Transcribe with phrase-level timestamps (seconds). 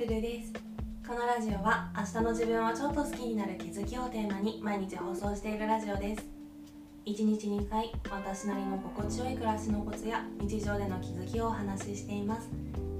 [0.00, 0.50] ルルです。
[1.06, 6.24] このラジオは明日の自分をちょっと好きになる気づきをテーマに毎日放送しているラジオです。
[7.04, 12.48] 1日2回私なりの心地よい暮らしのコツや日常での気づきをお話ししています。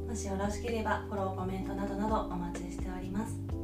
[0.06, 3.34] もしよろしければフォローコメントなどなどお待ちしております。
[3.48, 3.54] と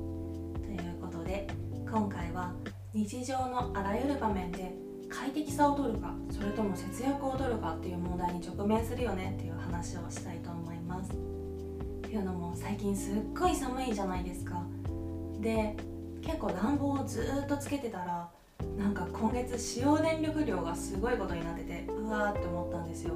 [0.71, 1.47] いうことで
[1.91, 2.55] 今回は
[2.95, 4.73] 日常のあらゆる場面で
[5.11, 11.46] 快適さを取るかそれとも節約を取るかっていう問題に直面するよねっていう話をしたいと思います。
[12.17, 14.63] いうのも最近すっごい寒いじゃないですか。
[15.41, 15.77] で
[16.23, 18.29] 結構暖房をずっとつけてたら
[18.79, 23.15] なんか今月使用電力量がすごいことになっててうわーって思ったんですよ。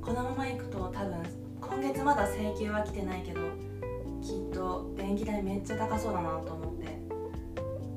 [0.00, 1.22] このままいくと多分
[1.60, 3.40] 今月まだ請求は来てないけど
[4.22, 6.98] きっと電気代めっちゃ高そうだなと思って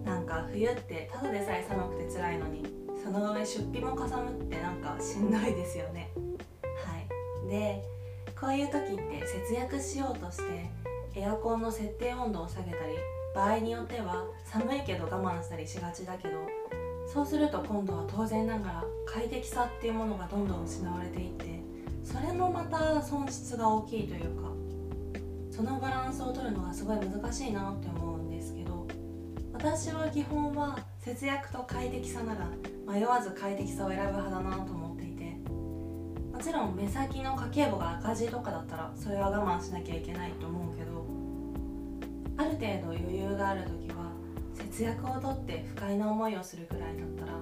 [0.06, 2.66] なんか冬ってただでさえ寒くて辛いのに
[3.04, 6.12] その上出費もかさむってなんかしんどいですよね。
[6.86, 7.50] はい。
[7.50, 7.84] で
[8.40, 10.70] こういう時って節約しようとして
[11.16, 12.94] エアコンの設定温度を下げたり
[13.34, 16.36] 場合によっては寒いけど我慢したりしがちだけど
[17.12, 21.62] そうすると今度は当然ながら快適さっていうものがどんどん失われていって
[22.04, 24.52] それもまた損失が大きいというか
[25.50, 28.88] そのバランスを取るのがすごい難しいなって思うんですけど
[29.54, 32.48] 私は基本は節約と快適さなら
[32.88, 35.07] 迷わず快適さを選ぶ派だなと思って
[36.38, 41.04] もちろん目先の家計簿が赤字とかだったらそれは我慢しなきゃいけないと思うけど
[42.38, 44.12] ある程度余裕がある時は
[44.54, 47.40] 節約をとって不快な思いをするくらいだったら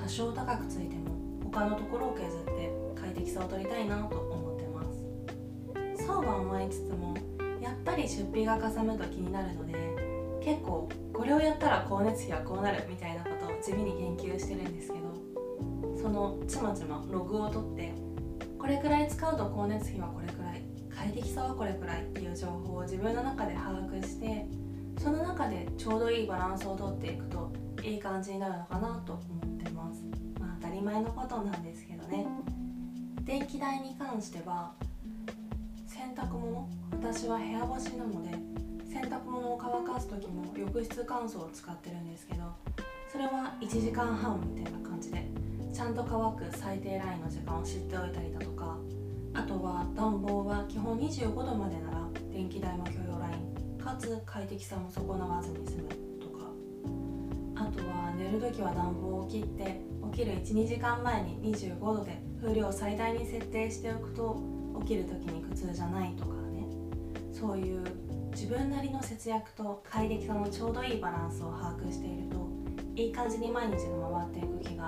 [0.00, 6.06] 多少高くついても他のところを削って快適さを取りたいなと思ってます。
[6.06, 7.16] そうは思いつつも
[7.60, 9.74] やっぱり出費がかさむと気になるので
[10.44, 15.08] 結構これをやったら光熱費はこうなるみたいなことを地味に研究してるんですけど
[16.00, 18.07] そのちまちまログを取って
[18.78, 20.62] れくらい使うと光熱費はこれくらい
[20.94, 24.46] 快適さはこれくらいっていう情報を自分の中で把握して
[24.98, 30.02] その中でちょうどいいバランスをとっていくといい感じになるのかなと思ってます。
[30.40, 32.26] まあ当たり前のことなんですけどね。
[33.22, 34.72] 電気代に関しては
[35.86, 38.30] 洗濯物私は部屋干しなので
[38.90, 42.42] 洗濯物を乾かす時も浴室乾燥を使ってるんですけど
[43.12, 44.87] それは1時間半みたいな感じ
[45.78, 48.76] ちゃんと乾く最低ラインの時間を知っておいたりだとか
[49.32, 56.50] あとは暖房は基本25度までなら電気代も許容ラインかつ快適さも損なわずに済むとか。
[57.54, 59.80] あとは寝る時は暖房を切って
[60.12, 64.36] 起きる12時間前に25度で風量を最大に設定しておくと
[64.80, 66.66] 起きる時に苦痛じゃないとかね。
[67.32, 67.84] そういう
[68.32, 72.48] 自分なりの節約と快適さのちょうどいいバランスを把握していると
[72.96, 74.87] いい感じに毎日が回っていく気が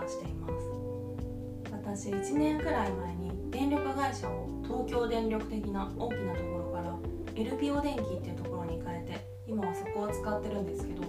[1.93, 6.97] 私1年くらい前に電力会社を東京電力的な大きなところから
[7.35, 11.03] LPO 電気っていうところに変えて今はそこを使ってるんですけど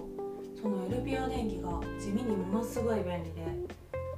[0.60, 3.46] その LPO 電気が地味にものすごい便利で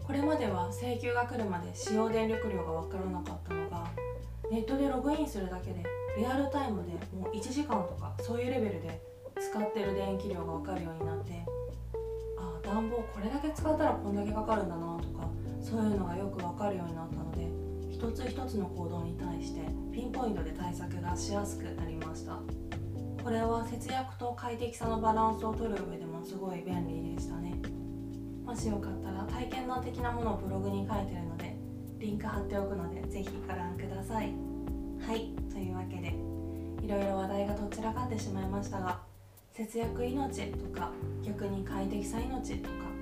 [0.07, 3.87] これまでは請求が来るまで使用電力量が分からなかったのが
[4.51, 5.85] ネットでログインするだけで
[6.17, 9.03] リアルタイムでもう1時間とかそういうレベルで
[9.39, 11.45] 使ってる電気量が分かるようになって
[12.39, 15.29] ああ暖房これだけ使ったらこんだけかかるんだなとか
[15.65, 17.49] そういうのがよく分かるようになったので
[17.91, 22.39] 一つ一つの行動に対してピンポイントで対策がしやすくなりました。
[23.25, 27.55] これは節約と快適さのバランスを取る上でもすごい便利でしたね。
[28.45, 31.57] もしよかったら体験談的なものをブログに書いてるので
[31.99, 34.35] リンク貼っておくのでぜひご覧ください。
[35.01, 36.15] はいというわけで
[36.85, 39.01] いろいろ話題がどちらかってしまいましたが
[39.53, 40.93] 節約命とか
[41.23, 42.94] 逆に快適さ命とか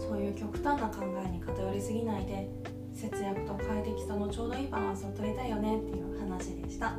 [0.00, 2.48] そういう極端な考えに偏りすぎないで
[2.92, 6.96] 節約と快適さのちょうどいいバランスを取りたいよねっていう話でした。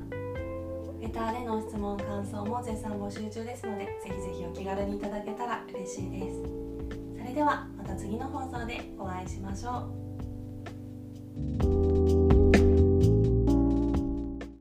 [1.01, 6.43] レターでの質問感想も絶賛募集中ですのでぜひぜひお気軽にいただけたら嬉しいです。
[7.17, 9.89] それではまた次の放送でお会いしましょ
[11.97, 12.00] う。